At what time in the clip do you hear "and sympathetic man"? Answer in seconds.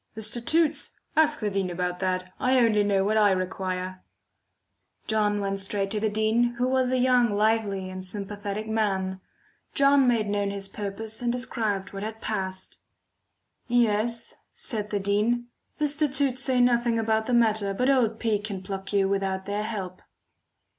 7.91-9.21